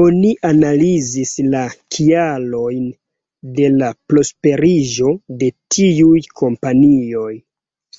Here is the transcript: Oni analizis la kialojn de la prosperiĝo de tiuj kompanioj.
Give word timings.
Oni 0.00 0.30
analizis 0.50 1.32
la 1.56 1.62
kialojn 1.96 2.88
de 3.58 3.74
la 3.82 3.92
prosperiĝo 4.14 5.14
de 5.44 5.52
tiuj 5.78 6.26
kompanioj. 6.42 7.30